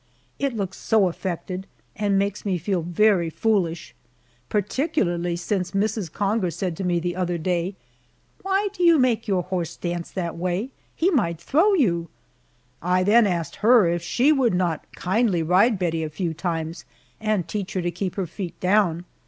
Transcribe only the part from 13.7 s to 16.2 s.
if she would not kindly ride Bettie a